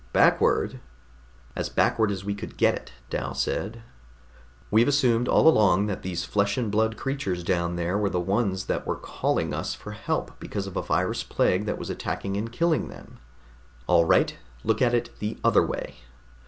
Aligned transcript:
"Backward?" 0.13 0.79
"As 1.55 1.69
backward 1.69 2.09
as 2.09 2.25
we 2.25 2.33
could 2.33 2.57
get 2.57 2.73
it," 2.73 2.91
Dal 3.11 3.35
said. 3.35 3.83
"We've 4.71 4.87
assumed 4.87 5.27
all 5.27 5.47
along 5.47 5.85
that 5.85 6.01
these 6.01 6.25
flesh 6.25 6.57
and 6.57 6.71
blood 6.71 6.97
creatures 6.97 7.43
down 7.43 7.75
there 7.75 7.99
were 7.99 8.09
the 8.09 8.19
ones 8.19 8.65
that 8.65 8.87
were 8.87 8.95
calling 8.95 9.53
us 9.53 9.75
for 9.75 9.91
help 9.91 10.39
because 10.39 10.65
of 10.65 10.75
a 10.75 10.81
virus 10.81 11.21
plague 11.21 11.67
that 11.67 11.77
was 11.77 11.91
attacking 11.91 12.35
and 12.35 12.51
killing 12.51 12.87
them. 12.87 13.19
All 13.85 14.05
right, 14.05 14.35
look 14.63 14.81
at 14.81 14.95
it 14.95 15.11
the 15.19 15.37
other 15.43 15.63
way. 15.63 15.97